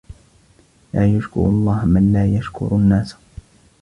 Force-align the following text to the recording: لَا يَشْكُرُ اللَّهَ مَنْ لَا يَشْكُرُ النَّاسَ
لَا 0.93 1.07
يَشْكُرُ 1.17 1.39
اللَّهَ 1.49 1.85
مَنْ 1.85 2.13
لَا 2.13 2.25
يَشْكُرُ 2.25 2.67
النَّاسَ 2.75 3.15